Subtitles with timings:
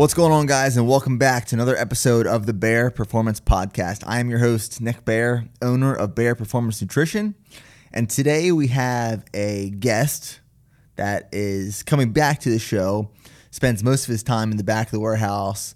[0.00, 4.02] What's going on, guys, and welcome back to another episode of the Bare Performance Podcast.
[4.06, 7.34] I am your host, Nick Bare, owner of Bare Performance Nutrition.
[7.92, 10.40] And today we have a guest
[10.96, 13.10] that is coming back to the show,
[13.50, 15.74] spends most of his time in the back of the warehouse,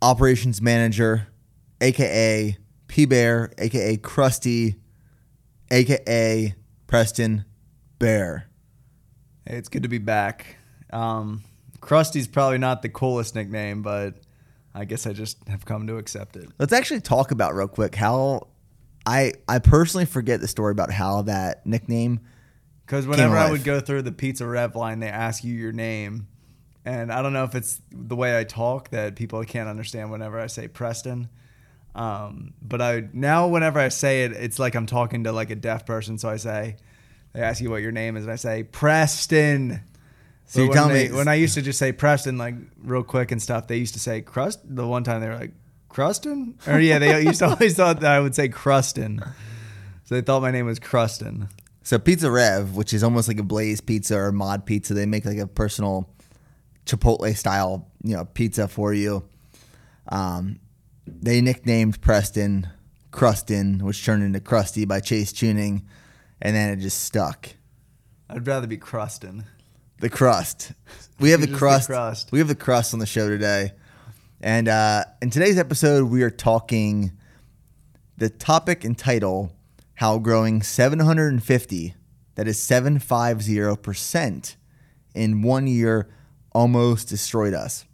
[0.00, 1.26] operations manager,
[1.80, 2.56] aka
[2.86, 4.76] P Bare, aka Krusty,
[5.72, 6.54] aka
[6.86, 7.44] Preston
[7.98, 8.48] Bare.
[9.44, 10.54] Hey, it's good to be back.
[10.92, 11.42] Um,
[11.84, 14.14] Krusty's probably not the coolest nickname, but
[14.74, 16.48] I guess I just have come to accept it.
[16.58, 18.48] Let's actually talk about real quick how
[19.06, 22.20] I I personally forget the story about how that nickname
[22.86, 26.26] Because whenever I would go through the pizza rev line, they ask you your name.
[26.86, 30.38] And I don't know if it's the way I talk that people can't understand whenever
[30.38, 31.28] I say Preston.
[31.94, 35.54] Um, but I now whenever I say it, it's like I'm talking to like a
[35.54, 36.18] deaf person.
[36.18, 36.76] So I say,
[37.32, 39.80] they ask you what your name is, and I say Preston.
[40.46, 43.42] So But when me- when I used to just say Preston like real quick and
[43.42, 44.60] stuff, they used to say crust.
[44.64, 45.52] The one time they were like
[45.90, 49.26] Cruston, or yeah, they used to always thought that I would say Cruston.
[50.04, 51.48] So they thought my name was Cruston.
[51.82, 55.24] So Pizza Rev, which is almost like a Blaze pizza or mod pizza, they make
[55.24, 56.08] like a personal
[56.86, 59.24] Chipotle style, you know, pizza for you.
[60.08, 60.60] Um,
[61.06, 62.68] they nicknamed Preston
[63.14, 65.86] Crustin, which turned into Krusty by Chase Tuning,
[66.42, 67.50] and then it just stuck.
[68.28, 69.44] I'd rather be Cruston.
[70.04, 70.72] The crust.
[71.18, 71.88] We have the crust.
[71.88, 72.30] get crust.
[72.30, 73.72] We have the crust on the show today,
[74.38, 77.12] and uh, in today's episode, we are talking
[78.18, 79.56] the topic and title:
[79.94, 81.94] How growing 750,
[82.34, 84.56] that is 750 percent,
[85.14, 86.10] in one year
[86.52, 87.86] almost destroyed us.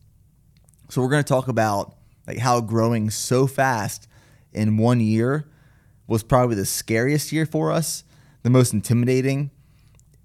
[0.89, 1.95] So we're going to talk about
[2.27, 4.09] like how growing so fast
[4.53, 5.49] in one year
[6.09, 8.03] was probably the scariest year for us,
[8.43, 9.53] the most intimidating,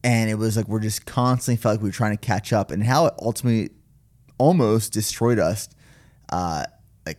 [0.05, 2.69] and it was like we're just constantly felt like we were trying to catch up,
[2.69, 3.71] and how it ultimately
[4.37, 5.67] almost destroyed us,
[6.29, 6.63] uh,
[7.07, 7.17] like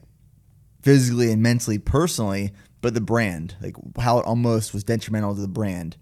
[0.82, 5.48] physically and mentally, personally, but the brand, like how it almost was detrimental to the
[5.48, 5.96] brand.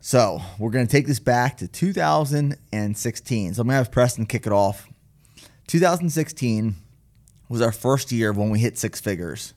[0.00, 3.54] So we're gonna take this back to 2016.
[3.54, 4.88] So I'm gonna have Preston kick it off.
[5.68, 6.74] 2016
[7.48, 9.54] was our first year when we hit six figures.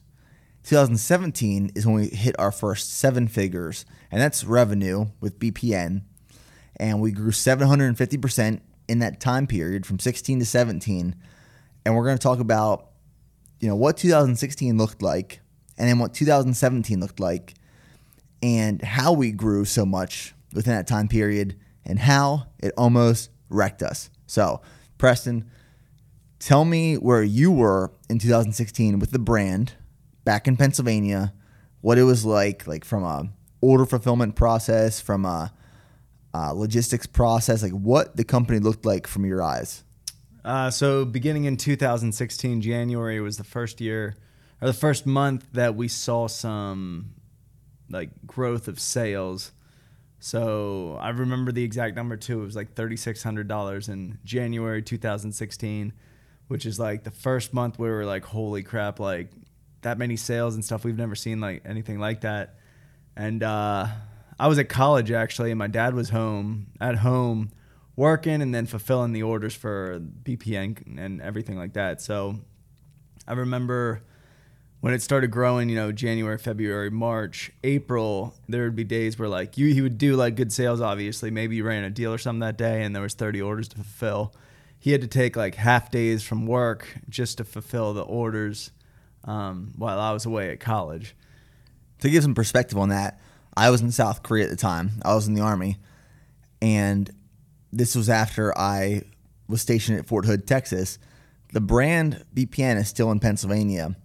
[0.68, 6.02] 2017 is when we hit our first seven figures, and that's revenue with BPN.
[6.76, 11.14] And we grew 750% in that time period from 16 to 17.
[11.86, 12.90] And we're going to talk about,
[13.60, 15.40] you know, what 2016 looked like,
[15.78, 17.54] and then what 2017 looked like,
[18.42, 23.82] and how we grew so much within that time period, and how it almost wrecked
[23.82, 24.10] us.
[24.26, 24.60] So,
[24.98, 25.50] Preston,
[26.38, 29.72] tell me where you were in 2016 with the brand
[30.28, 31.32] back in Pennsylvania,
[31.80, 33.30] what it was like, like from a
[33.62, 35.54] order fulfillment process, from a,
[36.34, 39.84] uh logistics process, like what the company looked like from your eyes.
[40.44, 44.16] Uh, so beginning in 2016, January was the first year
[44.60, 47.14] or the first month that we saw some
[47.88, 49.52] like growth of sales.
[50.20, 52.42] So I remember the exact number too.
[52.42, 55.94] It was like $3,600 in January 2016,
[56.48, 59.30] which is like the first month where we were like, holy crap, like
[59.82, 60.84] that many sales and stuff.
[60.84, 62.56] We've never seen like anything like that.
[63.16, 63.86] And uh,
[64.38, 67.50] I was at college actually, and my dad was home at home
[67.96, 72.00] working and then fulfilling the orders for BPN and everything like that.
[72.00, 72.36] So
[73.26, 74.02] I remember
[74.80, 79.28] when it started growing, you know, January, February, March, April, there would be days where
[79.28, 81.30] like you he would do like good sales obviously.
[81.30, 83.76] Maybe you ran a deal or something that day and there was 30 orders to
[83.76, 84.34] fulfill.
[84.78, 88.70] He had to take like half days from work just to fulfill the orders
[89.24, 91.14] um, while I was away at college.
[92.00, 93.20] To give some perspective on that,
[93.56, 94.92] I was in South Korea at the time.
[95.04, 95.78] I was in the army,
[96.62, 97.10] and
[97.72, 99.02] this was after I
[99.48, 100.98] was stationed at Fort Hood, Texas.
[101.52, 103.96] The brand BPN is still in Pennsylvania,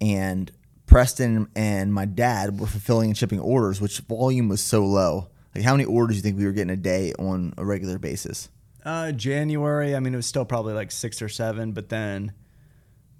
[0.00, 0.52] and
[0.86, 5.28] Preston and my dad were fulfilling and shipping orders, which volume was so low.
[5.54, 7.98] Like, how many orders do you think we were getting a day on a regular
[7.98, 8.50] basis?
[8.84, 12.32] Uh, January, I mean, it was still probably like six or seven, but then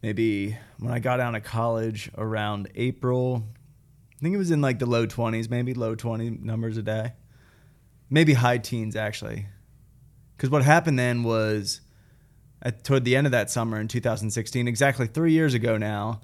[0.02, 3.42] maybe when I got out of college around April,
[4.14, 7.12] I think it was in like the low 20s, maybe low 20 numbers a day.
[8.08, 9.46] Maybe high teens, actually.
[10.36, 11.80] Because what happened then was
[12.62, 16.20] at, toward the end of that summer in 2016, exactly three years ago now,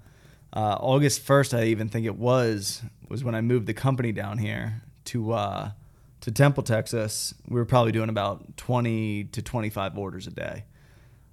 [0.52, 4.38] uh, August 1st, I even think it was, was when I moved the company down
[4.38, 5.70] here to uh,
[6.22, 7.34] to Temple, Texas.
[7.48, 10.64] We were probably doing about 20 to 25 orders a day.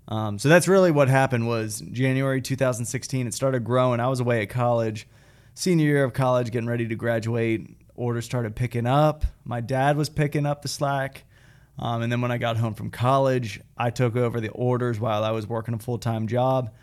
[0.09, 3.27] Um, so that's really what happened was January 2016.
[3.27, 4.00] It started growing.
[4.00, 5.07] I was away at college,
[5.53, 7.77] senior year of college, getting ready to graduate.
[7.95, 9.23] Orders started picking up.
[9.45, 11.25] My dad was picking up the slack.
[11.77, 15.23] Um, and then when I got home from college, I took over the orders while
[15.23, 16.73] I was working a full time job.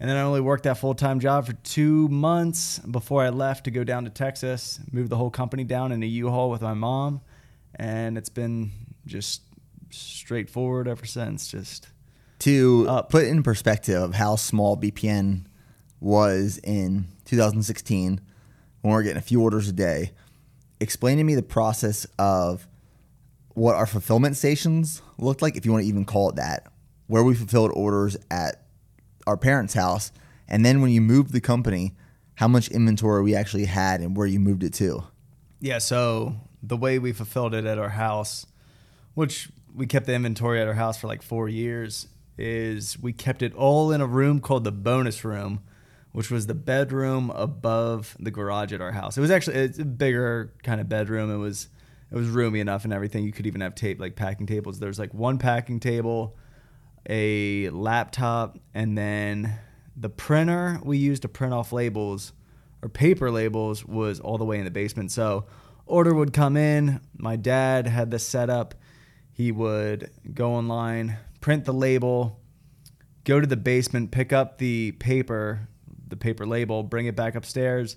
[0.00, 3.64] And then I only worked that full time job for two months before I left
[3.64, 6.62] to go down to Texas, move the whole company down in a U Haul with
[6.62, 7.22] my mom.
[7.74, 8.70] And it's been
[9.04, 9.42] just
[9.90, 11.48] straightforward ever since.
[11.48, 11.88] Just
[12.40, 13.10] to Up.
[13.10, 15.44] put in perspective of how small BPN
[16.00, 18.20] was in 2016
[18.80, 20.12] when we were getting a few orders a day,
[20.80, 22.66] explain to me the process of
[23.54, 26.66] what our fulfillment stations looked like, if you want to even call it that,
[27.08, 28.62] where we fulfilled orders at
[29.26, 30.12] our parents' house,
[30.46, 31.94] and then when you moved the company,
[32.36, 35.02] how much inventory we actually had and where you moved it to.
[35.60, 38.46] Yeah, so the way we fulfilled it at our house,
[39.14, 42.06] which we kept the inventory at our house for like four years,
[42.38, 45.60] is we kept it all in a room called the bonus room,
[46.12, 49.18] which was the bedroom above the garage at our house.
[49.18, 51.30] It was actually it's a bigger kind of bedroom.
[51.30, 51.68] It was
[52.10, 53.24] it was roomy enough and everything.
[53.24, 54.78] You could even have tape like packing tables.
[54.78, 56.36] There's like one packing table,
[57.08, 59.58] a laptop, and then
[59.96, 62.32] the printer we used to print off labels
[62.82, 65.10] or paper labels was all the way in the basement.
[65.10, 65.46] So
[65.86, 67.00] order would come in.
[67.16, 68.74] My dad had this set up.
[69.32, 72.40] He would go online, print the label,
[73.24, 75.68] go to the basement, pick up the paper,
[76.08, 77.96] the paper label, bring it back upstairs,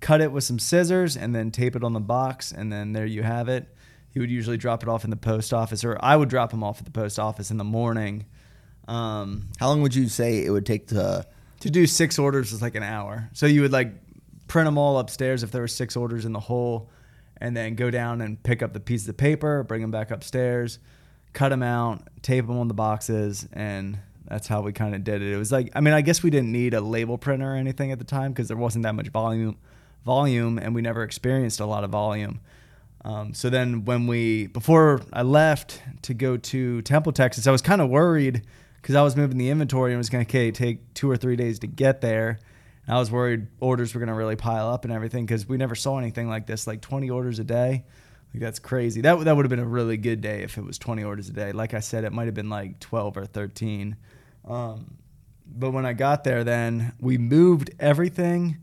[0.00, 2.52] cut it with some scissors, and then tape it on the box.
[2.52, 3.74] And then there you have it.
[4.10, 6.64] He would usually drop it off in the post office, or I would drop him
[6.64, 8.26] off at the post office in the morning.
[8.86, 11.26] Um, How long would you say it would take to?
[11.60, 13.28] to do six orders was like an hour.
[13.32, 13.92] So you would like
[14.46, 16.88] print them all upstairs if there were six orders in the hole,
[17.36, 20.78] and then go down and pick up the piece of paper, bring them back upstairs,
[21.32, 25.22] cut them out, tape them on the boxes, and that's how we kind of did
[25.22, 25.32] it.
[25.32, 27.92] It was like, I mean, I guess we didn't need a label printer or anything
[27.92, 29.56] at the time because there wasn't that much volume,
[30.04, 32.40] volume, and we never experienced a lot of volume.
[33.04, 37.62] Um, so then when we before I left to go to Temple, Texas, I was
[37.62, 38.42] kind of worried
[38.82, 41.36] because I was moving the inventory and it was going to take two or three
[41.36, 42.38] days to get there.
[42.86, 45.56] And I was worried orders were going to really pile up and everything because we
[45.56, 47.84] never saw anything like this, like 20 orders a day.
[48.32, 49.00] Like that's crazy.
[49.00, 51.32] That that would have been a really good day if it was 20 orders a
[51.32, 51.52] day.
[51.52, 53.96] Like I said, it might have been like 12 or 13.
[54.46, 54.98] Um,
[55.46, 58.58] but when I got there, then we moved everything.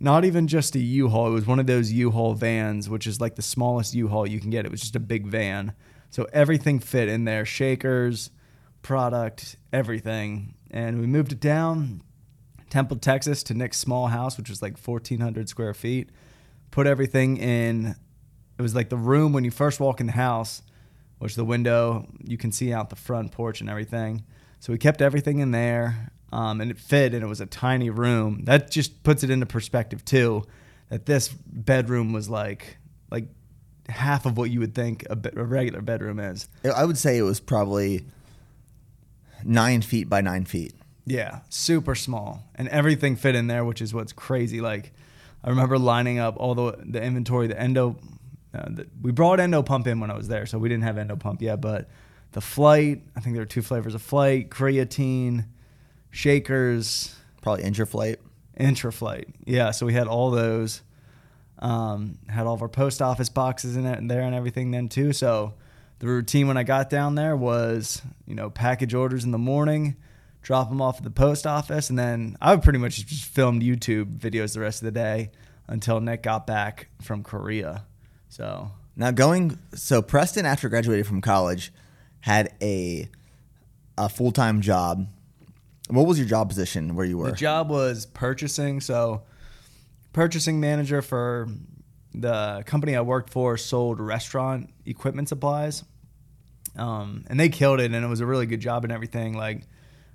[0.00, 1.28] Not even just a U-Haul.
[1.28, 4.50] It was one of those U-Haul vans, which is like the smallest U-Haul you can
[4.50, 4.64] get.
[4.64, 5.72] It was just a big van.
[6.10, 7.44] So everything fit in there.
[7.44, 8.30] Shakers,
[8.82, 10.54] product, everything.
[10.70, 12.02] And we moved it down
[12.70, 16.10] Temple, Texas to Nick's small house, which was like 1,400 square feet.
[16.70, 17.96] Put everything in.
[18.58, 20.62] It was like the room when you first walk in the house,
[21.18, 24.24] which the window you can see out the front porch and everything.
[24.60, 27.90] So we kept everything in there, um, and it fit, and it was a tiny
[27.90, 28.44] room.
[28.44, 30.44] That just puts it into perspective too.
[30.90, 32.78] That this bedroom was like
[33.10, 33.28] like
[33.88, 36.48] half of what you would think a, be- a regular bedroom is.
[36.74, 38.04] I would say it was probably
[39.44, 40.74] nine feet by nine feet.
[41.06, 44.60] Yeah, super small, and everything fit in there, which is what's crazy.
[44.60, 44.92] Like,
[45.42, 47.96] I remember lining up all the the inventory, the endo.
[48.54, 51.40] Uh, the, we brought Endopump in when I was there, so we didn't have Endopump
[51.42, 51.60] yet.
[51.60, 51.88] But
[52.32, 55.46] the flight, I think there were two flavors of flight: creatine,
[56.10, 58.16] shakers, Probably Intraflight.
[58.58, 59.26] Intraflight.
[59.46, 60.82] Yeah, so we had all those.
[61.60, 64.88] Um, had all of our post office boxes in it and there and everything then
[64.88, 65.12] too.
[65.12, 65.54] So
[65.98, 69.96] the routine when I got down there was, you know, package orders in the morning,
[70.40, 73.60] drop them off at the post office, and then I would pretty much just film
[73.60, 75.32] YouTube videos the rest of the day
[75.66, 77.86] until Nick got back from Korea.
[78.28, 81.72] So Now going so Preston after graduating from college
[82.20, 83.08] had a
[83.96, 85.08] a full time job.
[85.88, 87.30] What was your job position where you were?
[87.30, 88.80] The job was purchasing.
[88.80, 89.22] So,
[90.12, 91.48] purchasing manager for
[92.14, 95.84] the company I worked for sold restaurant equipment supplies.
[96.76, 99.34] Um, and they killed it, and it was a really good job and everything.
[99.34, 99.62] Like,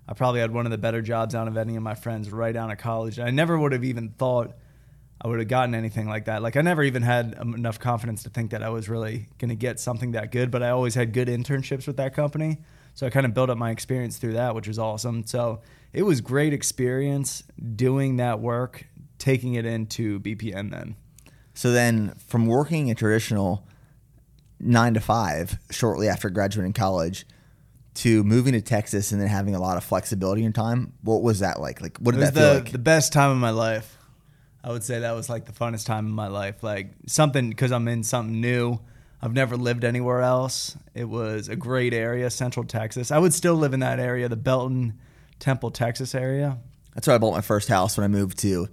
[0.07, 2.55] I probably had one of the better jobs out of any of my friends right
[2.55, 3.19] out of college.
[3.19, 4.55] I never would have even thought
[5.21, 6.41] I would have gotten anything like that.
[6.41, 9.55] Like, I never even had enough confidence to think that I was really going to
[9.55, 12.59] get something that good, but I always had good internships with that company.
[12.93, 15.25] So I kind of built up my experience through that, which was awesome.
[15.25, 15.61] So
[15.93, 17.43] it was great experience
[17.75, 18.85] doing that work,
[19.17, 20.95] taking it into BPN then.
[21.53, 23.67] So then, from working a traditional
[24.59, 27.25] nine to five shortly after graduating college
[27.95, 31.39] to moving to Texas and then having a lot of flexibility in time, what was
[31.39, 31.79] that like?
[31.79, 32.71] Like, what did was that feel the, like?
[32.71, 33.97] the best time of my life.
[34.63, 36.63] I would say that was like the funnest time of my life.
[36.63, 38.79] Like something because I'm in something new.
[39.21, 40.77] I've never lived anywhere else.
[40.93, 43.11] It was a great area, Central Texas.
[43.11, 44.99] I would still live in that area, the Belton,
[45.39, 46.57] Temple, Texas area.
[46.93, 48.67] That's where I bought my first house when I moved to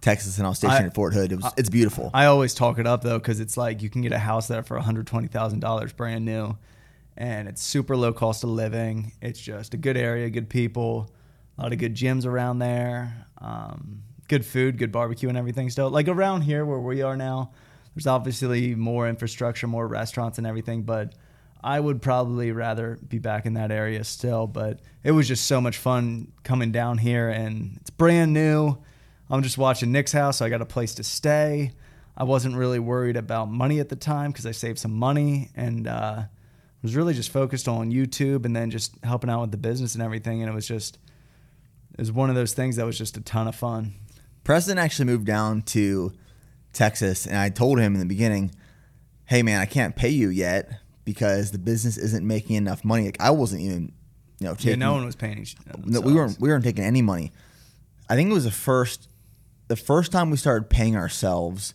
[0.00, 1.32] Texas and I was stationed I- at Fort Hood.
[1.32, 2.10] It was, it's beautiful.
[2.12, 4.62] I always talk it up though because it's like you can get a house there
[4.62, 6.56] for one hundred twenty thousand dollars brand new,
[7.16, 9.12] and it's super low cost of living.
[9.22, 11.10] It's just a good area, good people,
[11.58, 15.70] a lot of good gyms around there, um, good food, good barbecue, and everything.
[15.70, 17.52] Still, like around here where we are now,
[17.94, 21.14] there's obviously more infrastructure, more restaurants, and everything, but
[21.62, 25.62] I would probably rather be back in that area still, but it was just so
[25.62, 28.76] much fun coming down here and it's brand new.
[29.30, 31.72] I'm just watching Nick's house, so I got a place to stay.
[32.16, 35.88] I wasn't really worried about money at the time because I saved some money and
[35.88, 36.24] uh,
[36.82, 40.02] was really just focused on YouTube and then just helping out with the business and
[40.02, 40.42] everything.
[40.42, 40.98] And it was just,
[41.92, 43.94] it was one of those things that was just a ton of fun.
[44.44, 46.12] Preston actually moved down to
[46.72, 48.54] Texas, and I told him in the beginning,
[49.24, 50.70] "Hey, man, I can't pay you yet
[51.04, 53.04] because the business isn't making enough money.
[53.04, 53.92] Like I wasn't even,
[54.40, 55.46] you know, taking, yeah, no one was paying.
[55.84, 56.40] No, we weren't.
[56.40, 57.32] We weren't taking any money.
[58.08, 59.08] I think it was the first,
[59.68, 61.74] the first time we started paying ourselves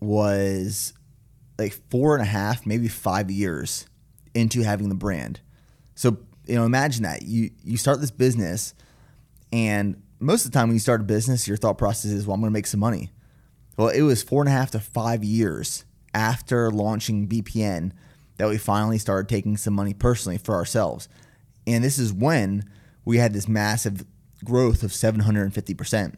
[0.00, 0.92] was
[1.58, 3.86] like four and a half, maybe five years
[4.34, 5.40] into having the brand.
[5.94, 8.74] So you know, imagine that you you start this business,
[9.52, 12.34] and most of the time when you start a business, your thought process is, well,
[12.34, 13.10] I'm going to make some money.
[13.76, 17.92] Well, it was four and a half to five years after launching BPN
[18.36, 21.08] that we finally started taking some money personally for ourselves.
[21.66, 22.64] And this is when
[23.04, 24.04] we had this massive
[24.44, 26.16] growth of 750%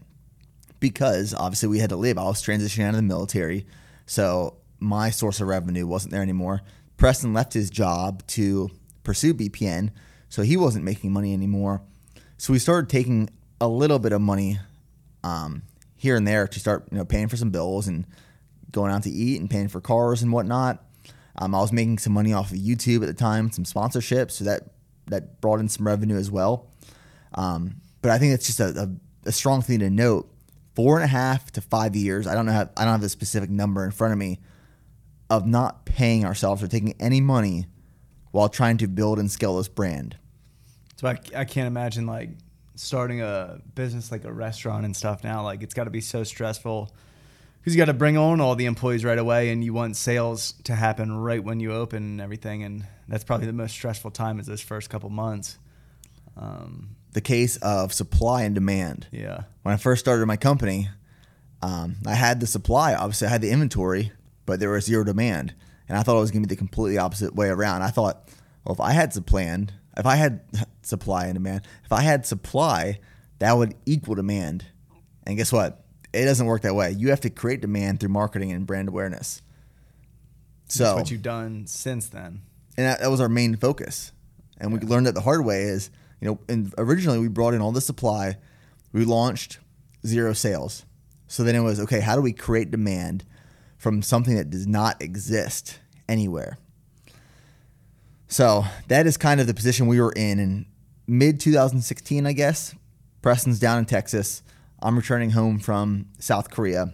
[0.80, 2.18] because obviously we had to live.
[2.18, 3.66] I was transitioning out of the military.
[4.06, 6.62] So my source of revenue wasn't there anymore.
[6.96, 8.70] Preston left his job to
[9.02, 9.90] pursue BPN.
[10.28, 11.82] So he wasn't making money anymore.
[12.36, 13.30] So we started taking
[13.60, 14.58] a little bit of money
[15.22, 15.62] um,
[15.96, 18.06] here and there to start, you know, paying for some bills and
[18.70, 20.84] going out to eat and paying for cars and whatnot.
[21.36, 24.44] Um, I was making some money off of YouTube at the time, some sponsorships, so
[24.44, 24.74] that
[25.06, 26.70] that brought in some revenue as well.
[27.34, 28.88] Um, but I think it's just a,
[29.24, 30.30] a, a, strong thing to note.
[30.74, 32.26] Four and a half to five years.
[32.26, 32.52] I don't know.
[32.52, 34.40] How, I don't have a specific number in front of me
[35.30, 37.66] of not paying ourselves or taking any money
[38.30, 40.16] while trying to build and scale this brand.
[40.96, 42.30] So I, I can't imagine like
[42.74, 45.42] starting a business like a restaurant and stuff now.
[45.42, 46.90] Like it's got to be so stressful
[47.60, 50.52] because you got to bring on all the employees right away and you want sales
[50.64, 54.38] to happen right when you open and everything and that's probably the most stressful time
[54.38, 55.58] is those first couple months.
[56.36, 59.06] Um, the case of supply and demand.
[59.12, 59.44] Yeah.
[59.62, 60.88] When i first started my company
[61.62, 64.12] um, i had the supply obviously i had the inventory
[64.44, 65.54] but there was zero demand
[65.88, 67.82] and i thought it was going to be the completely opposite way around.
[67.82, 68.28] I thought
[68.64, 70.40] well if i had supply if i had
[70.82, 72.98] supply and demand if i had supply
[73.38, 74.64] that would equal demand
[75.26, 75.84] and guess what
[76.14, 76.92] it doesn't work that way.
[76.92, 79.42] You have to create demand through marketing and brand awareness.
[80.68, 82.42] So That's what you've done since then.
[82.76, 84.12] And that, that was our main focus.
[84.58, 84.78] And yeah.
[84.78, 87.72] we learned that the hard way is, you know, and originally we brought in all
[87.72, 88.36] the supply,
[88.92, 89.58] we launched
[90.06, 90.86] zero sales.
[91.26, 93.24] So then it was okay, how do we create demand
[93.76, 96.58] from something that does not exist anywhere?
[98.28, 100.66] So that is kind of the position we were in in
[101.06, 102.74] mid 2016, I guess.
[103.22, 104.42] Preston's down in Texas.
[104.82, 106.92] I'm returning home from South Korea.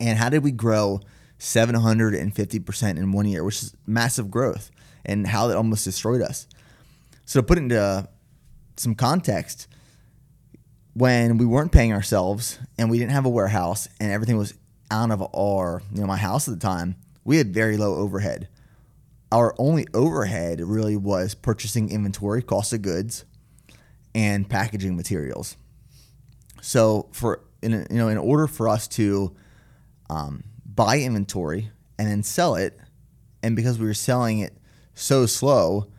[0.00, 1.00] And how did we grow
[1.38, 4.70] 750% in one year, which is massive growth,
[5.04, 6.48] and how that almost destroyed us?
[7.26, 8.08] So, to put it into
[8.76, 9.68] some context,
[10.94, 14.54] when we weren't paying ourselves and we didn't have a warehouse and everything was
[14.90, 18.48] out of our, you know, my house at the time, we had very low overhead.
[19.34, 23.24] Our only overhead really was purchasing inventory, cost of goods,
[24.14, 25.56] and packaging materials.
[26.62, 29.34] So for in you know in order for us to
[30.08, 32.78] um, buy inventory and then sell it,
[33.42, 34.56] and because we were selling it
[34.94, 35.90] so slow,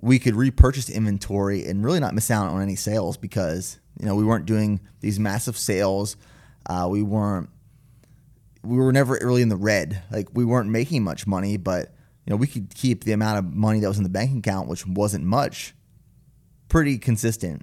[0.00, 4.16] we could repurchase inventory and really not miss out on any sales because you know
[4.16, 6.16] we weren't doing these massive sales.
[6.66, 7.50] Uh, we weren't
[8.64, 10.02] we were never really in the red.
[10.10, 11.93] Like we weren't making much money, but
[12.24, 14.68] you know we could keep the amount of money that was in the bank account,
[14.68, 15.74] which wasn't much,
[16.68, 17.62] pretty consistent.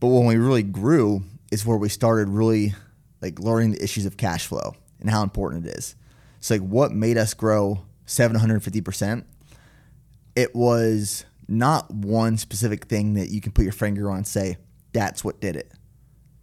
[0.00, 2.74] But when we really grew is where we started really
[3.22, 5.94] like learning the issues of cash flow and how important it is.
[6.40, 9.24] So like what made us grow 750%?
[10.36, 14.58] It was not one specific thing that you can put your finger on and say
[14.92, 15.72] that's what did it.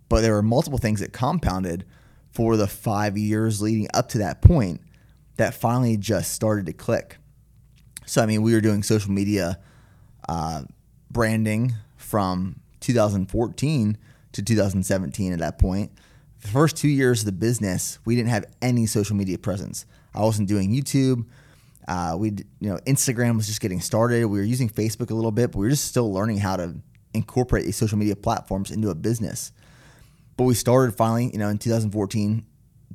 [0.10, 1.86] But there were multiple things that compounded
[2.32, 4.82] for the 5 years leading up to that point
[5.41, 7.17] that finally just started to click.
[8.05, 9.60] So I mean, we were doing social media
[10.29, 10.63] uh,
[11.10, 13.98] branding from 2014
[14.33, 15.91] to 2017 at that point.
[16.41, 19.86] The first two years of the business, we didn't have any social media presence.
[20.13, 21.25] I wasn't doing YouTube.
[21.88, 22.29] Uh, we,
[22.60, 24.25] you know, Instagram was just getting started.
[24.25, 26.75] We were using Facebook a little bit, but we were just still learning how to
[27.13, 29.51] incorporate these social media platforms into a business.
[30.38, 32.45] But we started finally, you know, in 2014,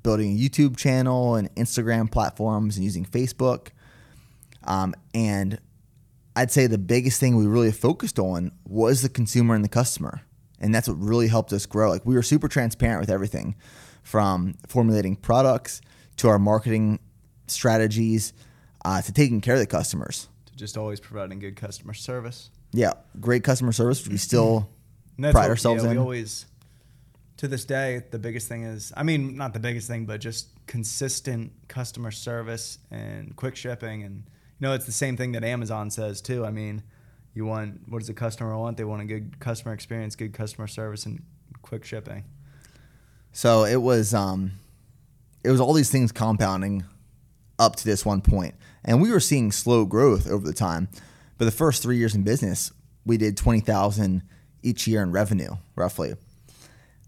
[0.06, 3.70] building a YouTube channel and Instagram platforms and using Facebook.
[4.62, 5.58] Um, and
[6.36, 10.20] I'd say the biggest thing we really focused on was the consumer and the customer.
[10.60, 11.90] And that's what really helped us grow.
[11.90, 13.56] Like we were super transparent with everything
[14.04, 15.80] from formulating products
[16.18, 17.00] to our marketing
[17.48, 18.32] strategies
[18.84, 20.28] uh, to taking care of the customers.
[20.46, 22.50] To just always providing good customer service.
[22.72, 24.06] Yeah, great customer service.
[24.06, 24.68] We still
[25.16, 25.96] And that's pride what- ourselves yeah, in.
[25.96, 26.46] We always,
[27.38, 30.48] to this day, the biggest thing is, I mean, not the biggest thing, but just
[30.66, 34.02] consistent customer service and quick shipping.
[34.02, 34.24] And,
[34.58, 36.46] you know, it's the same thing that Amazon says too.
[36.46, 36.82] I mean,
[37.34, 38.78] you want, what does the customer want?
[38.78, 41.22] They want a good customer experience, good customer service, and
[41.62, 42.24] quick shipping.
[43.32, 44.52] So it was um,
[45.44, 46.84] it was all these things compounding
[47.58, 48.54] up to this one point.
[48.86, 50.88] and we were seeing slow growth over the time.
[51.36, 52.72] But the first three years in business,
[53.04, 54.22] we did twenty thousand
[54.62, 56.14] each year in revenue, roughly.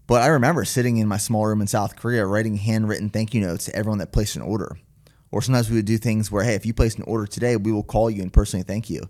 [0.09, 3.41] But I remember sitting in my small room in South Korea writing handwritten thank you
[3.41, 4.75] notes to everyone that placed an order.
[5.29, 7.71] Or sometimes we would do things where, hey, if you place an order today, we
[7.71, 9.03] will call you and personally thank you.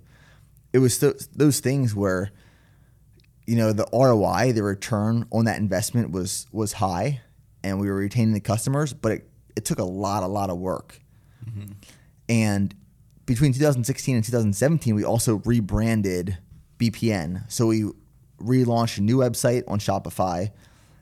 [0.74, 2.32] It was th- those things where
[3.48, 7.22] you know the ROI, the return on that investment was was high,
[7.64, 10.58] and we were retaining the customers, but it, it took a lot, a lot of
[10.58, 11.00] work.
[11.50, 11.72] Mm-hmm.
[12.28, 12.76] And
[13.26, 16.40] between 2016 and 2017, we also rebranded
[16.78, 17.50] BPN.
[17.50, 17.90] So we
[18.42, 20.52] relaunched a new website on Shopify.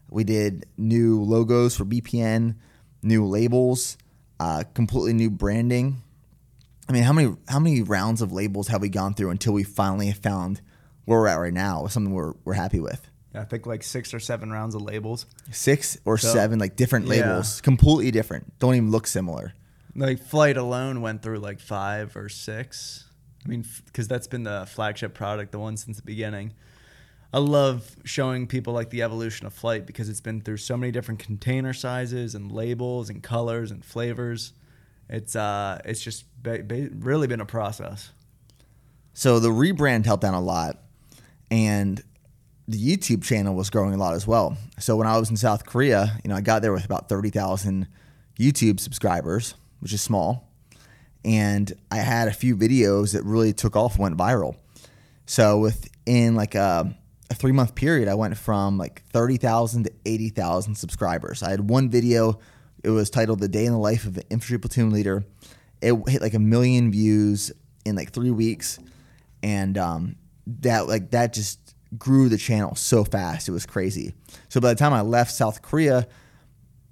[0.09, 2.55] We did new logos for BPN,
[3.03, 3.97] new labels,
[4.39, 6.01] uh, completely new branding.
[6.89, 9.63] I mean, how many how many rounds of labels have we gone through until we
[9.63, 10.61] finally found
[11.05, 13.07] where we're at right now with something we're we're happy with?
[13.35, 15.25] I think like six or seven rounds of labels.
[15.51, 17.11] Six or So- seven like different Yeah.
[17.29, 18.57] labels, completely different.
[18.59, 19.53] Don't even look similar.
[19.95, 23.03] Like flight alone went through like five or six.
[23.45, 26.53] I mean, because that's been the flagship product, the one since the beginning.
[27.33, 30.91] I love showing people like the evolution of flight because it's been through so many
[30.91, 34.53] different container sizes and labels and colors and flavors.
[35.09, 38.11] It's uh, it's just ba- ba- really been a process.
[39.13, 40.79] So the rebrand helped out a lot,
[41.51, 42.01] and
[42.67, 44.57] the YouTube channel was growing a lot as well.
[44.79, 47.29] So when I was in South Korea, you know, I got there with about thirty
[47.29, 47.87] thousand
[48.39, 50.49] YouTube subscribers, which is small,
[51.25, 54.55] and I had a few videos that really took off, went viral.
[55.25, 56.95] So within like a,
[57.29, 61.43] a three month period, I went from like thirty thousand to eighty thousand subscribers.
[61.43, 62.39] I had one video.
[62.83, 65.25] It was titled "The Day in the Life of an Infantry Platoon Leader."
[65.81, 67.51] It hit like a million views
[67.85, 68.79] in like three weeks,
[69.43, 73.47] and um, that like that just grew the channel so fast.
[73.47, 74.13] It was crazy.
[74.49, 76.07] So by the time I left South Korea,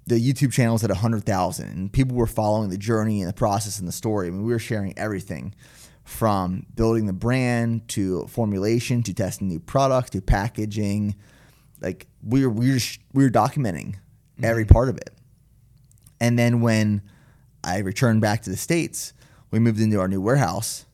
[0.06, 3.78] the YouTube channel was at 100,000 and people were following the journey and the process
[3.78, 4.28] and the story.
[4.28, 5.54] I mean, we were sharing everything
[6.06, 11.16] from building the brand to formulation to testing new products to packaging.
[11.80, 12.80] Like we were, we were,
[13.12, 13.96] we were documenting
[14.42, 15.10] every part of it.
[16.20, 17.02] And then when
[17.64, 19.12] I returned back to the States,
[19.50, 20.86] we moved into our new warehouse.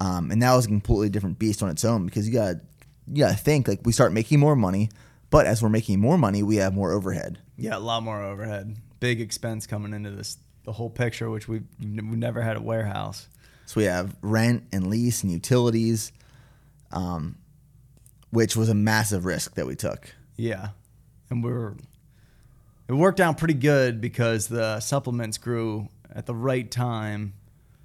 [0.00, 2.56] Um, and that was a completely different beast on its own because you got
[3.12, 4.88] you got to think like we start making more money,
[5.28, 7.38] but as we're making more money, we have more overhead.
[7.58, 11.60] Yeah, a lot more overhead, big expense coming into this the whole picture, which we
[11.78, 13.28] we never had a warehouse.
[13.70, 16.10] So we have rent and lease and utilities,
[16.90, 17.36] um,
[18.30, 20.12] which was a massive risk that we took.
[20.34, 20.70] Yeah,
[21.30, 21.76] and we were.
[22.88, 27.34] It worked out pretty good because the supplements grew at the right time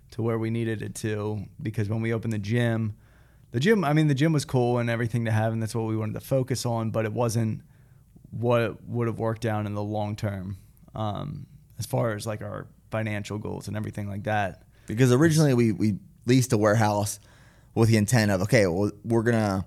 [0.09, 1.45] to where we needed it to.
[1.61, 2.95] Because when we opened the gym,
[3.51, 5.85] the gym, I mean, the gym was cool and everything to have, and that's what
[5.85, 6.89] we wanted to focus on.
[6.89, 7.61] But it wasn't
[8.31, 10.57] what would have worked out in the long term,
[10.95, 11.45] um,
[11.77, 14.64] as far as like our financial goals and everything like that.
[14.87, 15.95] Because originally we, we
[16.25, 17.19] leased a warehouse
[17.73, 19.65] with the intent of okay, well we're gonna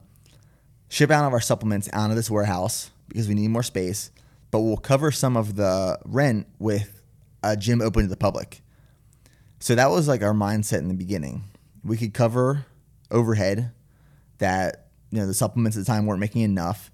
[0.89, 4.11] ship out of our supplements out of this warehouse because we need more space,
[4.51, 7.03] but we'll cover some of the rent with
[7.43, 8.63] a gym open to the public.
[9.61, 11.45] So that was like our mindset in the beginning.
[11.85, 12.67] We could cover
[13.11, 13.73] overhead
[14.39, 16.91] that you know the supplements at the time weren't making enough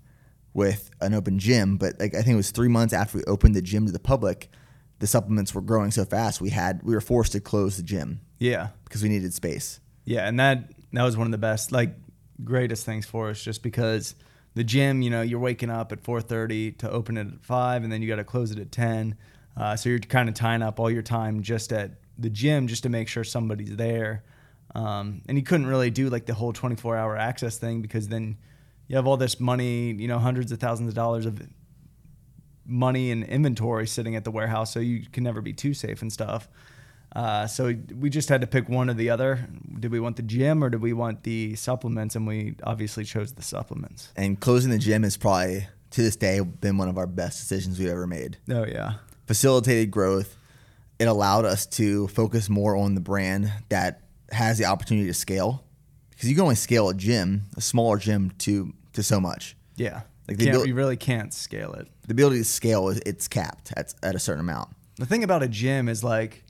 [0.52, 3.54] with an open gym, but like I think it was three months after we opened
[3.54, 4.50] the gym to the public,
[4.98, 8.20] the supplements were growing so fast we had we were forced to close the gym
[8.38, 9.80] Yeah, because we needed space.
[10.04, 11.94] Yeah, and that that was one of the best, like
[12.42, 14.14] greatest things for us, just because
[14.54, 17.92] the gym, you know, you're waking up at 4:30 to open it at five, and
[17.92, 19.16] then you got to close it at 10.
[19.56, 22.82] Uh, so you're kind of tying up all your time just at the gym just
[22.82, 24.24] to make sure somebody's there.
[24.74, 28.36] Um, and you couldn't really do like the whole 24 hour access thing because then
[28.88, 31.40] you have all this money, you know, hundreds of thousands of dollars of
[32.66, 36.12] money and inventory sitting at the warehouse, so you can never be too safe and
[36.12, 36.48] stuff.
[37.14, 39.46] Uh, so we just had to pick one or the other.
[39.78, 42.16] Did we want the gym or did we want the supplements?
[42.16, 44.08] And we obviously chose the supplements.
[44.16, 47.78] And closing the gym has probably to this day been one of our best decisions
[47.78, 48.38] we've ever made.
[48.50, 48.94] Oh yeah,
[49.28, 50.36] Facilitated growth.
[50.98, 54.00] It allowed us to focus more on the brand that
[54.30, 55.64] has the opportunity to scale
[56.10, 59.56] because you can only scale a gym, a smaller gym, to to so much.
[59.76, 60.02] Yeah.
[60.26, 61.88] Like they built- you really can't scale it.
[62.06, 64.70] The ability to scale is it's capped at, at a certain amount.
[64.96, 66.44] The thing about a gym is like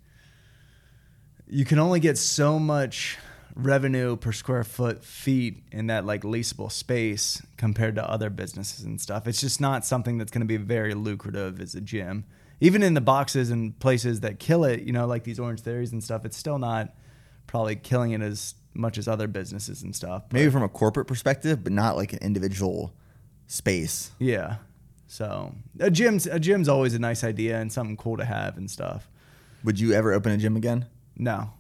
[1.46, 3.18] you can only get so much
[3.54, 9.00] revenue per square foot feet in that like leasable space compared to other businesses and
[9.00, 9.26] stuff.
[9.26, 12.24] It's just not something that's going to be very lucrative as a gym.
[12.60, 15.92] Even in the boxes and places that kill it, you know, like these Orange Theories
[15.92, 16.94] and stuff, it's still not
[17.46, 20.24] probably killing it as much as other businesses and stuff.
[20.32, 22.92] Maybe from a corporate perspective, but not like an individual
[23.46, 24.10] space.
[24.18, 24.56] yeah.
[25.14, 28.68] So a gym's a gym's always a nice idea and something cool to have and
[28.68, 29.08] stuff.
[29.62, 30.86] Would you ever open a gym again?
[31.16, 31.52] No.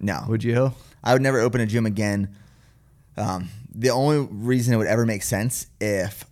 [0.00, 0.24] No.
[0.26, 0.72] Would you?
[1.04, 2.34] I would never open a gym again.
[3.16, 6.24] Um, the only reason it would ever make sense if,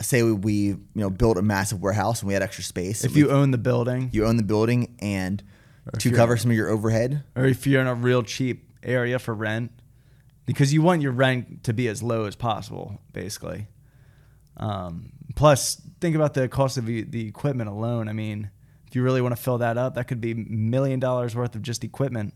[0.00, 3.02] say, we, we you know built a massive warehouse and we had extra space.
[3.02, 5.42] If you own the building, you own the building and
[5.98, 9.34] to cover some of your overhead, or if you're in a real cheap area for
[9.34, 9.72] rent,
[10.46, 13.66] because you want your rent to be as low as possible, basically.
[14.58, 18.08] Um, plus, think about the cost of the, the equipment alone.
[18.08, 18.50] I mean,
[18.86, 21.62] if you really want to fill that up, that could be million dollars worth of
[21.62, 22.34] just equipment.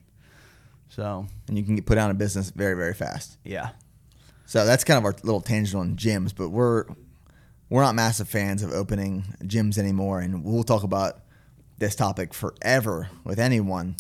[0.89, 3.39] So, and you can get put out of business very very fast.
[3.45, 3.71] yeah.
[4.49, 6.85] So that's kind of our little tangent on gyms, but we're
[7.69, 11.19] we're not massive fans of opening gyms anymore, and we'll talk about
[11.79, 13.97] this topic forever with anyone.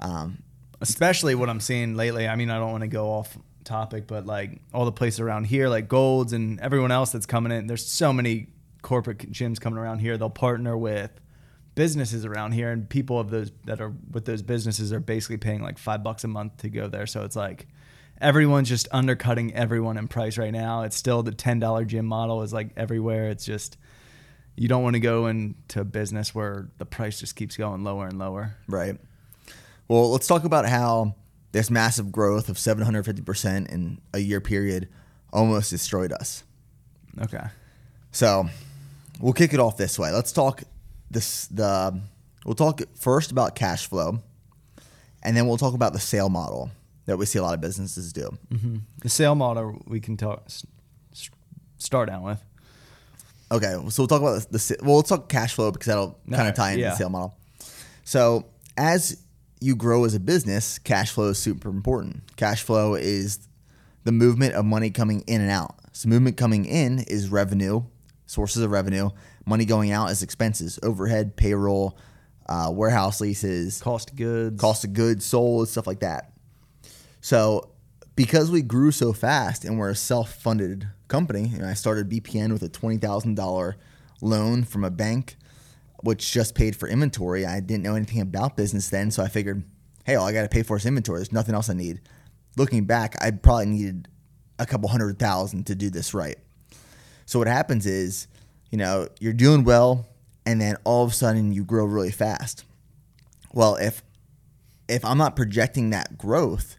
[0.00, 0.42] Um,
[0.80, 2.26] especially what I'm seeing lately.
[2.26, 5.44] I mean, I don't want to go off topic, but like all the places around
[5.44, 8.48] here, like Golds and everyone else that's coming in, there's so many
[8.82, 10.16] corporate gyms coming around here.
[10.16, 11.10] They'll partner with
[11.74, 15.62] businesses around here, and people of those that are with those businesses are basically paying
[15.62, 17.06] like five bucks a month to go there.
[17.06, 17.66] So it's like
[18.20, 20.82] everyone's just undercutting everyone in price right now.
[20.82, 23.28] It's still the ten dollar gym model is like everywhere.
[23.30, 23.76] It's just
[24.56, 28.18] you don't want to go into business where the price just keeps going lower and
[28.18, 28.56] lower.
[28.66, 28.98] Right.
[29.88, 31.14] Well, let's talk about how
[31.56, 34.90] this massive growth of 750% in a year period
[35.32, 36.44] almost destroyed us.
[37.18, 37.44] Okay.
[38.12, 38.50] So,
[39.20, 40.10] we'll kick it off this way.
[40.10, 40.64] Let's talk
[41.10, 41.98] this the
[42.44, 44.20] we'll talk first about cash flow
[45.22, 46.70] and then we'll talk about the sale model
[47.06, 48.36] that we see a lot of businesses do.
[48.52, 48.76] Mm-hmm.
[49.00, 50.48] The sale model we can talk
[51.78, 52.44] start out with.
[53.50, 56.48] Okay, so we'll talk about the, the well, let's talk cash flow because that'll kind
[56.48, 56.90] of tie into yeah.
[56.90, 57.34] the sale model.
[58.04, 59.22] So, as
[59.66, 62.22] you grow as a business, cash flow is super important.
[62.36, 63.48] Cash flow is
[64.04, 65.74] the movement of money coming in and out.
[65.92, 67.82] So, movement coming in is revenue,
[68.26, 69.10] sources of revenue.
[69.44, 71.98] Money going out is expenses, overhead, payroll,
[72.48, 74.60] uh, warehouse leases, Cost of goods.
[74.60, 76.32] cost of goods sold, stuff like that.
[77.20, 77.70] So,
[78.14, 82.62] because we grew so fast and we're a self-funded company, and I started BPN with
[82.62, 83.76] a twenty thousand dollar
[84.20, 85.36] loan from a bank,
[86.02, 87.46] which just paid for inventory.
[87.46, 89.64] I didn't know anything about business then, so I figured,
[90.04, 91.18] hey, all I got to pay for is inventory.
[91.18, 92.00] There's nothing else I need.
[92.56, 94.08] Looking back, I probably needed
[94.58, 96.38] a couple hundred thousand to do this right.
[97.26, 98.28] So what happens is,
[98.70, 100.06] you know, you're doing well,
[100.44, 102.64] and then all of a sudden you grow really fast.
[103.52, 104.02] Well, if
[104.88, 106.76] if I'm not projecting that growth,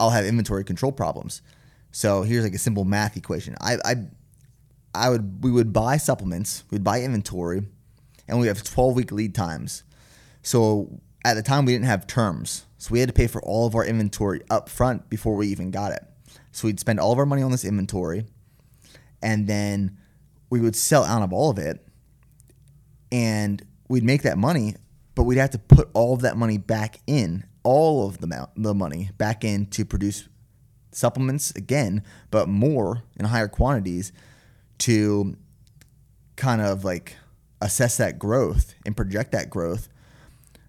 [0.00, 1.42] I'll have inventory control problems.
[1.90, 3.56] So here's like a simple math equation.
[3.60, 3.94] I I,
[4.94, 7.66] I would we would buy supplements, we'd buy inventory,
[8.28, 9.82] and we have 12 week lead times.
[10.42, 12.64] So at the time we didn't have terms.
[12.78, 15.70] So we had to pay for all of our inventory up front before we even
[15.70, 16.04] got it.
[16.52, 18.26] So we'd spend all of our money on this inventory
[19.22, 19.98] and then
[20.50, 21.84] we would sell out of all of it
[23.10, 24.76] and we'd make that money,
[25.14, 28.50] but we'd have to put all of that money back in, all of the amount,
[28.56, 30.28] the money back in to produce
[30.92, 34.12] supplements again, but more in higher quantities
[34.78, 35.36] to
[36.36, 37.16] kind of like
[37.60, 39.88] assess that growth and project that growth.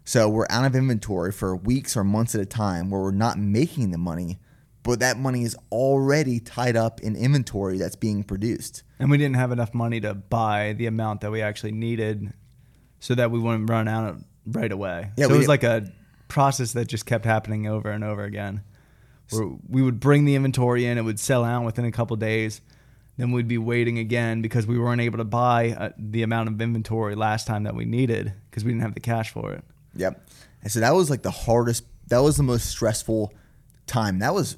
[0.03, 3.37] So we're out of inventory for weeks or months at a time where we're not
[3.37, 4.39] making the money,
[4.81, 8.83] but that money is already tied up in inventory that's being produced.
[8.97, 12.33] and we didn't have enough money to buy the amount that we actually needed,
[12.99, 15.11] so that we wouldn't run out right away.
[15.15, 15.91] Yeah, so it was did- like a
[16.27, 18.61] process that just kept happening over and over again.
[19.29, 22.61] Where we would bring the inventory in, it would sell out within a couple days.
[23.19, 26.61] Then we'd be waiting again because we weren't able to buy uh, the amount of
[26.61, 29.61] inventory last time that we needed because we didn't have the cash for it.
[29.97, 30.25] Yep.
[30.63, 31.83] And so that was like the hardest.
[32.07, 33.33] That was the most stressful
[33.87, 34.19] time.
[34.19, 34.55] That was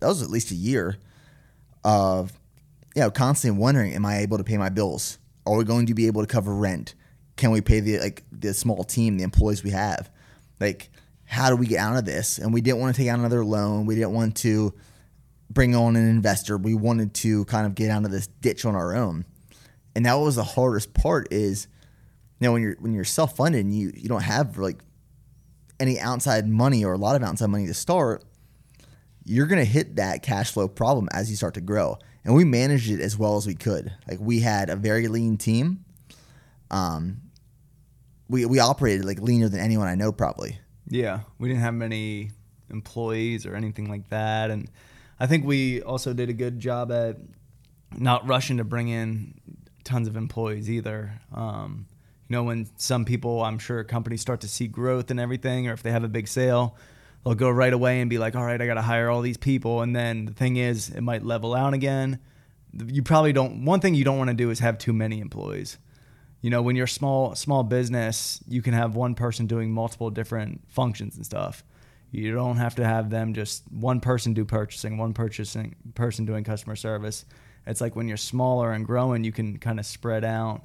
[0.00, 0.96] that was at least a year
[1.84, 2.32] of
[2.96, 5.18] you know constantly wondering, am I able to pay my bills?
[5.46, 6.96] Are we going to be able to cover rent?
[7.36, 10.10] Can we pay the like the small team, the employees we have?
[10.58, 10.90] Like,
[11.26, 12.38] how do we get out of this?
[12.38, 13.86] And we didn't want to take out another loan.
[13.86, 14.74] We didn't want to
[15.50, 16.56] bring on an investor.
[16.56, 19.26] We wanted to kind of get out of this ditch on our own.
[19.94, 21.66] And that was the hardest part is
[22.38, 24.78] you know when you're when you're self funded and you you don't have like
[25.78, 28.24] any outside money or a lot of outside money to start,
[29.24, 31.98] you're to hit that cash flow problem as you start to grow.
[32.24, 33.92] And we managed it as well as we could.
[34.08, 35.84] Like we had a very lean team.
[36.70, 37.22] Um,
[38.28, 40.58] we we operated like leaner than anyone I know probably.
[40.86, 42.30] Yeah, we didn't have many
[42.70, 44.70] employees or anything like that, and
[45.20, 47.18] I think we also did a good job at
[47.96, 49.34] not rushing to bring in
[49.84, 51.20] tons of employees either.
[51.34, 51.86] Um,
[52.26, 55.74] you know, when some people, I'm sure companies start to see growth and everything, or
[55.74, 56.76] if they have a big sale,
[57.22, 59.36] they'll go right away and be like, all right, I got to hire all these
[59.36, 59.82] people.
[59.82, 62.18] And then the thing is, it might level out again.
[62.72, 65.76] You probably don't, one thing you don't want to do is have too many employees.
[66.40, 70.62] You know, when you're small, small business, you can have one person doing multiple different
[70.68, 71.62] functions and stuff.
[72.10, 76.42] You don't have to have them just one person do purchasing, one purchasing person doing
[76.44, 77.24] customer service.
[77.66, 80.62] It's like when you're smaller and growing, you can kind of spread out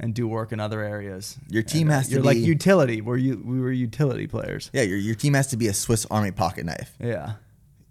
[0.00, 1.38] and do work in other areas.
[1.48, 3.00] Your team And, has to you're like be- utility.
[3.02, 4.70] Where you we were utility players.
[4.72, 6.94] Yeah, your your team has to be a Swiss Army pocket knife.
[6.98, 7.34] Yeah.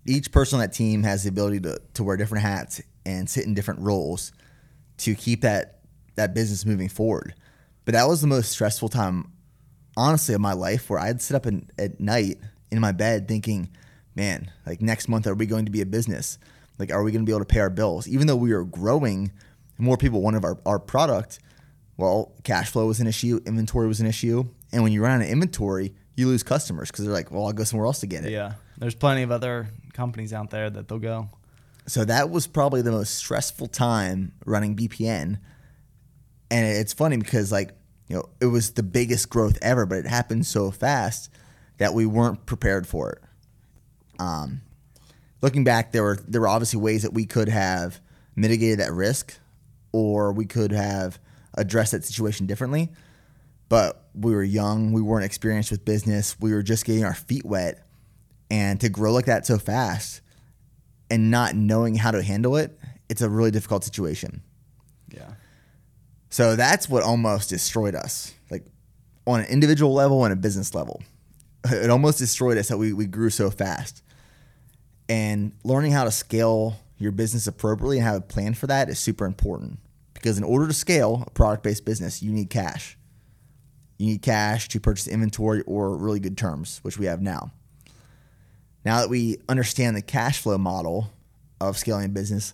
[0.05, 3.45] Each person on that team has the ability to, to wear different hats and sit
[3.45, 4.31] in different roles
[4.97, 5.79] to keep that
[6.15, 7.33] that business moving forward.
[7.85, 9.31] But that was the most stressful time,
[9.95, 12.39] honestly, of my life, where I'd sit up in, at night
[12.71, 13.69] in my bed thinking,
[14.15, 16.37] "Man, like next month, are we going to be a business?
[16.77, 18.07] Like, are we going to be able to pay our bills?
[18.07, 19.31] Even though we were growing,
[19.77, 21.39] more people wanted our, our product.
[21.97, 25.25] Well, cash flow was an issue, inventory was an issue, and when you run out
[25.25, 28.25] of inventory, you lose customers because they're like, "Well, I'll go somewhere else to get
[28.25, 28.53] it." Yeah.
[28.77, 31.29] There's plenty of other companies out there that they'll go.
[31.85, 35.39] So that was probably the most stressful time running BPN.
[36.51, 37.71] And it's funny because like,
[38.07, 41.29] you know, it was the biggest growth ever, but it happened so fast
[41.79, 43.23] that we weren't prepared for it.
[44.19, 44.61] Um,
[45.41, 47.99] looking back, there were there were obviously ways that we could have
[48.35, 49.37] mitigated that risk,
[49.91, 51.19] or we could have
[51.55, 52.89] addressed that situation differently.
[53.69, 57.45] But we were young, we weren't experienced with business, we were just getting our feet
[57.45, 57.85] wet,
[58.49, 60.21] and to grow like that so fast
[61.09, 62.77] and not knowing how to handle it,
[63.09, 64.41] it's a really difficult situation.
[65.09, 65.33] Yeah.
[66.29, 68.63] So that's what almost destroyed us, like
[69.25, 71.01] on an individual level and a business level.
[71.71, 74.01] It almost destroyed us that we, we grew so fast.
[75.09, 78.99] And learning how to scale your business appropriately and have a plan for that is
[78.99, 79.79] super important.
[80.13, 82.97] Because in order to scale a product based business, you need cash.
[83.97, 87.51] You need cash to purchase inventory or really good terms, which we have now.
[88.85, 91.11] Now that we understand the cash flow model
[91.59, 92.53] of scaling a business,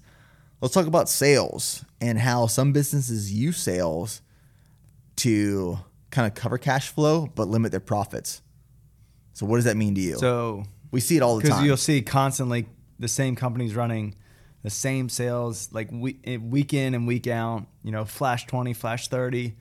[0.61, 4.21] let's talk about sales and how some businesses use sales
[5.17, 8.41] to kind of cover cash flow but limit their profits.
[9.35, 10.17] So, what does that mean to you?
[10.17, 11.51] So we see it all the time.
[11.51, 12.67] because you'll see constantly
[12.99, 14.15] the same companies running
[14.63, 17.65] the same sales like week, eh, week in and week out.
[17.83, 19.55] You know, flash twenty, flash thirty,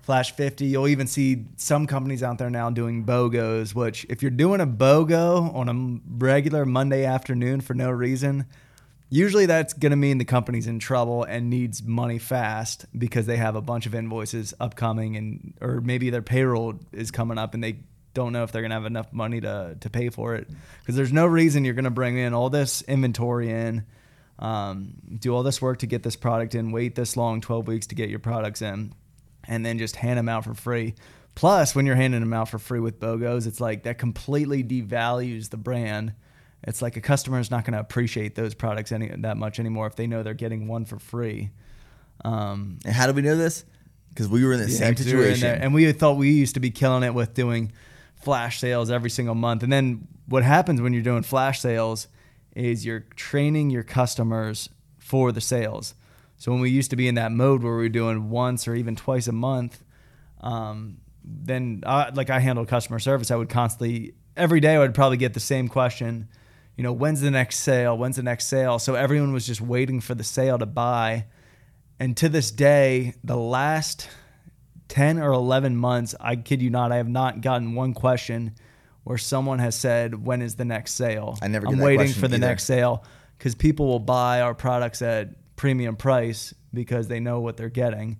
[0.00, 0.66] flash fifty.
[0.66, 3.74] You'll even see some companies out there now doing BOGOs.
[3.74, 8.46] Which, if you're doing a BOGO on a regular Monday afternoon for no reason,
[9.08, 13.38] usually that's going to mean the company's in trouble and needs money fast because they
[13.38, 17.64] have a bunch of invoices upcoming and or maybe their payroll is coming up and
[17.64, 17.80] they
[18.14, 20.48] don't know if they're going to have enough money to, to pay for it
[20.80, 23.84] because there's no reason you're going to bring in all this inventory in
[24.38, 27.86] um, do all this work to get this product in wait this long 12 weeks
[27.88, 28.92] to get your products in
[29.44, 30.94] and then just hand them out for free
[31.34, 35.50] plus when you're handing them out for free with bogos it's like that completely devalues
[35.50, 36.14] the brand
[36.62, 39.86] it's like a customer is not going to appreciate those products any that much anymore
[39.86, 41.50] if they know they're getting one for free.
[42.24, 43.64] Um, and how do we know this?
[44.10, 45.40] Because we were in the yeah, same we situation.
[45.40, 47.72] there, and we thought we used to be killing it with doing
[48.22, 49.62] flash sales every single month.
[49.62, 52.08] And then what happens when you're doing flash sales
[52.54, 55.94] is you're training your customers for the sales.
[56.36, 58.74] So when we used to be in that mode where we were doing once or
[58.74, 59.82] even twice a month,
[60.40, 64.94] um, then I, like I handled customer service, I would constantly every day I would
[64.94, 66.28] probably get the same question.
[66.76, 67.96] You know, when's the next sale?
[67.98, 68.78] When's the next sale?
[68.78, 71.26] So everyone was just waiting for the sale to buy.
[71.98, 74.08] And to this day, the last
[74.90, 78.56] 10 or 11 months, I kid you not, I have not gotten one question
[79.04, 81.38] where someone has said, When is the next sale?
[81.40, 82.46] I never I'm waiting for the either.
[82.46, 83.04] next sale
[83.38, 88.18] because people will buy our products at premium price because they know what they're getting.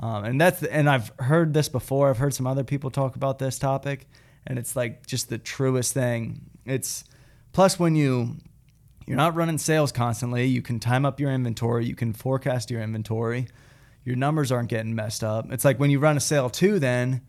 [0.00, 2.10] Um, and that's and I've heard this before.
[2.10, 4.08] I've heard some other people talk about this topic,
[4.46, 6.50] and it's like just the truest thing.
[6.66, 7.04] It's
[7.52, 8.36] plus when you
[9.06, 12.82] you're not running sales constantly, you can time up your inventory, you can forecast your
[12.82, 13.46] inventory.
[14.08, 15.52] Your numbers aren't getting messed up.
[15.52, 17.20] It's like when you run a sale too, then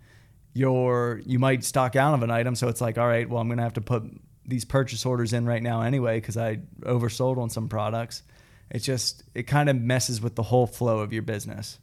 [0.53, 3.49] you're you might stock out of an item, so it's like, all right, well, I'm
[3.49, 4.03] gonna have to put
[4.45, 8.23] these purchase orders in right now anyway because I oversold on some products.
[8.71, 11.79] It just it kind of messes with the whole flow of your business.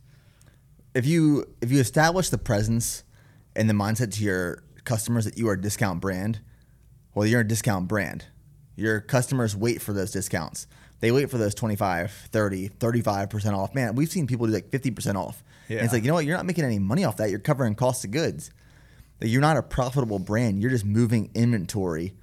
[0.94, 3.04] if you if you establish the presence
[3.54, 6.40] and the mindset to your customers that you are a discount brand,
[7.14, 8.24] well, you're a discount brand.
[8.76, 10.66] Your customers wait for those discounts.
[11.00, 13.74] They wait for those 25, 30, 35% off.
[13.74, 15.42] Man, we've seen people do like 50% off.
[15.76, 16.24] And it's like, you know what?
[16.24, 17.30] You're not making any money off that.
[17.30, 18.50] You're covering cost of goods.
[19.20, 20.60] You're not a profitable brand.
[20.60, 22.14] You're just moving inventory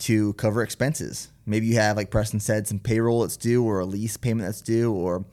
[0.00, 1.28] to cover expenses.
[1.46, 4.60] Maybe you have, like Preston said, some payroll that's due or a lease payment that's
[4.60, 5.24] due or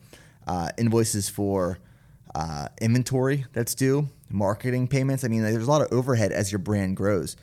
[0.46, 1.78] uh, invoices for
[2.34, 5.24] uh, inventory that's due, marketing payments.
[5.24, 7.36] I mean, like, there's a lot of overhead as your brand grows.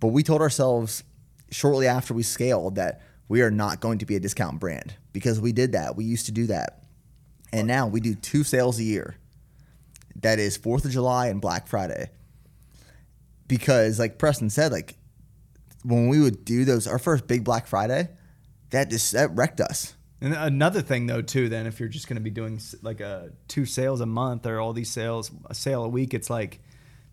[0.00, 1.04] But we told ourselves
[1.50, 5.40] shortly after we scaled that we are not going to be a discount brand because
[5.40, 5.96] we did that.
[5.96, 6.82] We used to do that.
[7.52, 9.16] And now we do two sales a year.
[10.16, 12.10] That is 4th of July and Black Friday.
[13.46, 14.96] Because like Preston said, like
[15.84, 18.08] when we would do those our first big Black Friday,
[18.70, 19.94] that just that wrecked us.
[20.20, 23.30] And another thing though too, then if you're just going to be doing like a
[23.46, 26.60] two sales a month or all these sales a sale a week, it's like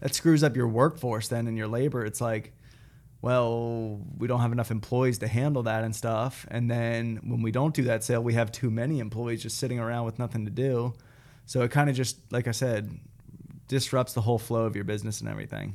[0.01, 2.03] that screws up your workforce then and your labor.
[2.03, 2.53] It's like,
[3.25, 6.45] well, we don't have enough employees to handle that and stuff.
[6.51, 9.79] And then when we don't do that sale, we have too many employees just sitting
[9.79, 10.93] around with nothing to do.
[11.47, 12.99] So it kind of just, like I said,
[13.67, 15.73] disrupts the whole flow of your business and everything.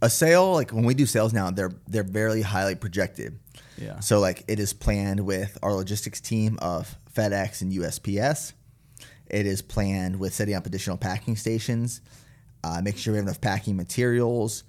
[0.00, 3.38] A sale, like when we do sales now, they're they're very highly projected.
[3.76, 4.00] Yeah.
[4.00, 8.54] So like it is planned with our logistics team of FedEx and USPS.
[9.26, 12.00] It is planned with setting up additional packing stations,
[12.62, 14.64] uh, making sure we have enough packing materials,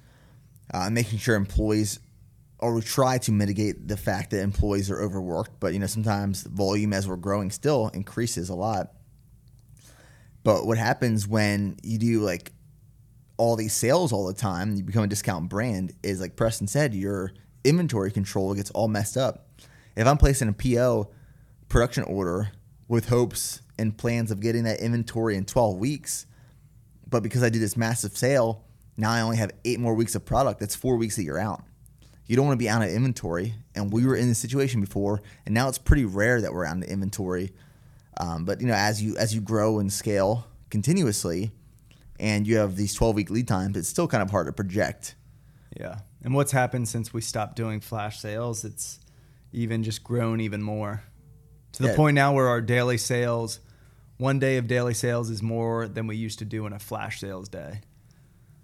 [0.74, 2.00] uh, making sure employees,
[2.60, 5.60] or we try to mitigate the fact that employees are overworked.
[5.60, 8.94] But you know sometimes volume as we're growing still increases a lot.
[10.44, 12.52] But what happens when you do like
[13.38, 16.94] all these sales all the time, you become a discount brand, is like Preston said,
[16.94, 17.32] your
[17.64, 19.50] inventory control gets all messed up.
[19.96, 21.10] If I'm placing a PO
[21.68, 22.52] production order
[22.88, 26.28] with hopes and plans of getting that inventory in 12 weeks,
[27.10, 28.65] but because I do this massive sale,
[28.98, 30.60] now I only have eight more weeks of product.
[30.60, 31.64] That's four weeks that you're out.
[32.28, 33.54] You don't want to be out of inventory.
[33.76, 36.78] And we were in this situation before, and now it's pretty rare that we're out
[36.78, 37.52] of inventory.
[38.18, 41.52] Um, but you know, as you as you grow and scale continuously,
[42.20, 45.16] and you have these 12 week lead times, it's still kind of hard to project.
[45.78, 46.00] Yeah.
[46.24, 49.00] And what's happened since we stopped doing flash sales, it's
[49.52, 51.04] even just grown even more
[51.74, 51.96] to the Yeah.
[51.96, 53.60] point now where our daily sales,
[54.18, 57.20] one day of daily sales is more than we used to do in a flash
[57.20, 57.82] sales day.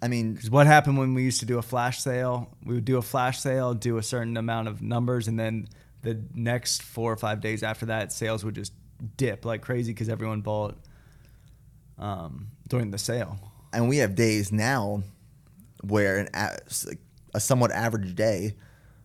[0.02, 2.50] I mean, Because what happened when we used to do a flash sale?
[2.64, 5.68] We would do a flash sale, do a certain amount of numbers, and then
[6.02, 8.72] the next four or five days after that, sales would just
[9.16, 10.76] dip like crazy because everyone bought
[11.98, 13.38] um, during the sale.
[13.72, 15.02] and we have days now
[15.84, 16.56] where an a,
[17.34, 18.54] a somewhat average day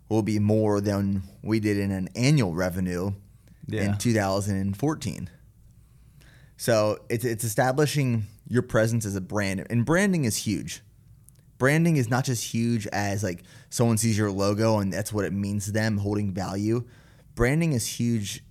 [0.10, 3.12] will be more than we did in an annual revenue
[3.68, 3.82] Yeah.
[3.84, 5.30] in 2014.
[6.58, 10.82] So it's it's establishing your presence as a brand, and branding is huge.
[11.58, 15.34] Branding is not just huge as like someone sees your logo and that's what it
[15.34, 16.86] means to them, holding value.
[17.36, 18.44] Branding is huge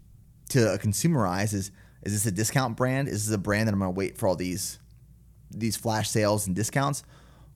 [0.51, 1.53] to a consumer eyes.
[1.55, 1.71] Is
[2.03, 3.09] is this a discount brand?
[3.09, 4.79] Is this a brand that I'm going to wait for all these
[5.51, 7.05] these flash sales and discounts,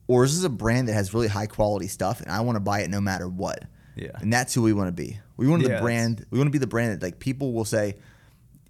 [0.07, 2.61] or is this a brand that has really high quality stuff and I want to
[2.61, 3.65] buy it no matter what?
[3.95, 4.11] Yeah.
[4.19, 5.19] and that's who we want to be.
[5.35, 6.25] We want Yeah, the brand.
[6.31, 7.97] We want to be the brand that like people will say,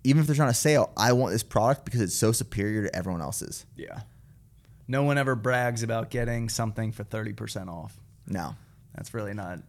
[0.03, 2.95] even if there's not a sale, I want this product because it's so superior to
[2.95, 3.65] everyone else's.
[3.75, 4.01] Yeah.
[4.91, 7.97] No one ever brags about getting something for 30% off.
[8.27, 8.55] No,
[8.95, 9.59] That's really not,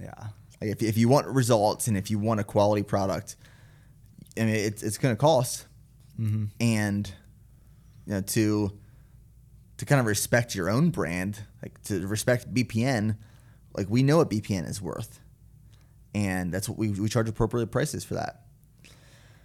[0.00, 0.12] yeah.
[0.60, 3.36] like if if you want results and if you want a quality product,
[4.36, 5.66] I mean it's it's going to cost,
[6.20, 6.46] Mm-hmm.
[6.60, 7.06] and
[8.06, 8.72] you know to
[9.76, 13.16] to kind of respect your own brand, like to respect BPN,
[13.76, 15.20] like we know what BPN is worth,
[16.16, 18.42] and that's what we we charge appropriate prices for that.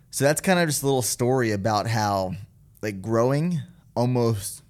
[0.10, 2.34] So that's kind of just a little story about how
[2.82, 3.62] like growing
[3.96, 4.63] almost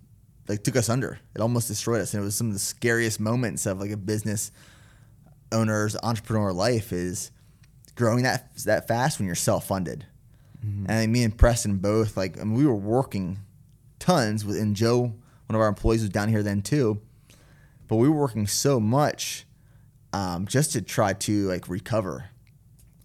[0.47, 1.19] like took us under.
[1.35, 3.97] It almost destroyed us, and it was some of the scariest moments of like a
[3.97, 4.51] business
[5.51, 7.31] owner's entrepreneur life is
[7.95, 10.05] growing that that fast when you're self funded.
[10.63, 13.39] And I mean, me and Preston both like I mean, we were working
[13.99, 17.01] tons with and Joe, one of our employees, was down here then too.
[17.87, 19.45] But we were working so much
[20.13, 22.29] um, just to try to like recover.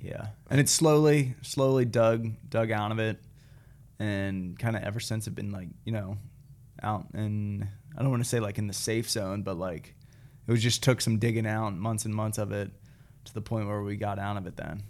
[0.00, 0.28] Yeah.
[0.50, 3.18] And it's slowly, slowly dug, dug out of it.
[3.98, 6.18] And kind of ever since have been like, you know,
[6.82, 7.66] out and
[7.96, 9.94] I don't want to say like in the safe zone, but like
[10.46, 12.70] it was just took some digging out months and months of it
[13.24, 14.82] to the point where we got out of it then.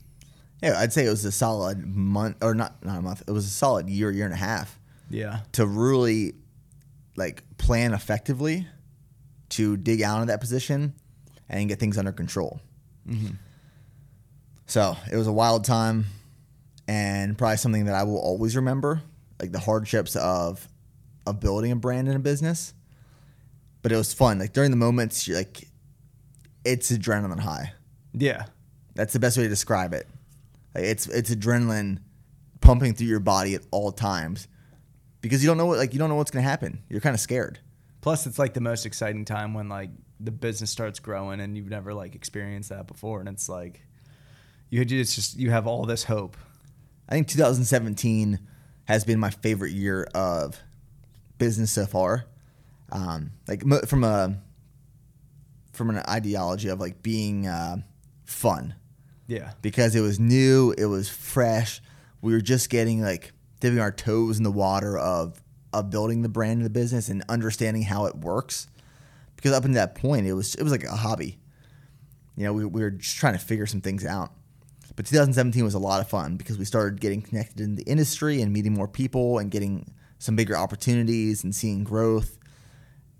[0.62, 3.22] Yeah, I'd say it was a solid month or not not a month.
[3.26, 4.78] It was a solid year, year and a half
[5.10, 5.40] Yeah.
[5.52, 6.34] to really
[7.16, 8.66] like plan effectively
[9.50, 10.94] to dig out of that position
[11.48, 12.60] and get things under control.
[13.08, 13.34] Mm-hmm.
[14.66, 16.04] So it was a wild time
[16.86, 19.02] and probably something that I will always remember,
[19.40, 20.68] like the hardships of
[21.30, 22.74] of building a brand in a business.
[23.82, 24.38] But but it was fun.
[24.38, 25.66] Like during the moments, you're like,
[26.62, 27.72] it's adrenaline high.
[28.12, 28.44] Yeah.
[28.94, 30.06] That's the best way to describe it.
[30.74, 32.00] Like it's it's adrenaline
[32.60, 34.46] pumping through your body at all times
[35.22, 36.82] because you don't know what like you don't know what's gonna happen.
[36.90, 37.60] You're kind of scared.
[38.02, 39.88] Plus, it's like the most exciting time when like
[40.20, 43.80] the business starts growing and you've never like experienced that before, and it's like
[44.68, 46.36] you it's just you have all this hope.
[47.08, 48.38] I think 2017
[48.84, 50.60] has been my favorite year of
[51.38, 52.26] business so far.
[52.90, 54.38] Um, like from a
[55.72, 57.76] from an ideology of like being uh,
[58.24, 58.74] fun
[59.26, 59.52] Yeah.
[59.62, 61.80] because it was new, it was fresh.
[62.20, 65.40] We were just getting like dipping our toes in the water of
[65.72, 68.68] of building the brand of the business and understanding how it works.
[69.36, 71.38] Because up until that point, it was it was like a hobby.
[72.36, 74.32] You know, we, we were just trying to figure some things out.
[74.96, 78.40] But 2017 was a lot of fun because we started getting connected in the industry
[78.42, 82.38] and meeting more people and getting some bigger opportunities and seeing growth.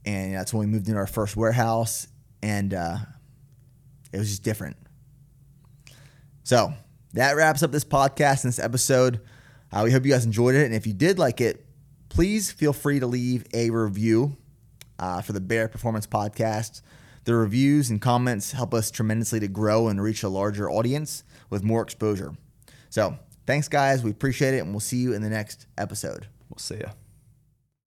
[0.05, 2.09] And that's when we moved into our first warehouse,
[2.42, 2.99] and uh,
[4.12, 4.76] it was just different.
[6.44, 6.72] So
[7.12, 9.20] that wraps up this podcast and this episode.
[9.70, 10.64] Uh, we hope you guys enjoyed it.
[10.64, 11.66] And if you did like it,
[12.09, 14.36] please feel free to leave a review
[14.99, 16.80] uh, for the Bare Performance Podcast.
[17.24, 21.62] The reviews and comments help us tremendously to grow and reach a larger audience with
[21.62, 22.34] more exposure.
[22.88, 24.03] So thanks, guys.
[24.03, 24.61] We appreciate it.
[24.61, 26.28] And we'll see you in the next episode.
[26.49, 26.92] We'll see ya.